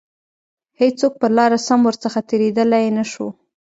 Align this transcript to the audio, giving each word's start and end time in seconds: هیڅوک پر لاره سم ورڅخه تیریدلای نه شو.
هیڅوک 0.79 1.13
پر 1.21 1.31
لاره 1.37 1.59
سم 1.67 1.79
ورڅخه 1.87 2.21
تیریدلای 2.29 2.87
نه 2.97 3.05
شو. 3.11 3.27